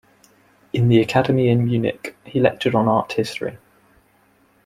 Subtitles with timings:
[0.73, 3.59] In the academy in Munich, he lectured on art history.